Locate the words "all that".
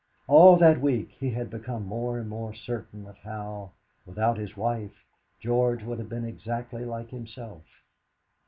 0.27-0.81